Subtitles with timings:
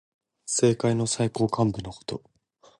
[0.47, 2.23] 政界の最高幹部のこと。